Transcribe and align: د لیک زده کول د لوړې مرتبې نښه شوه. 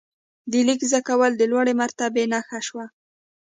د 0.51 0.53
لیک 0.67 0.81
زده 0.91 1.01
کول 1.07 1.31
د 1.37 1.41
لوړې 1.51 1.73
مرتبې 1.81 2.23
نښه 2.31 2.59
شوه. 2.67 2.85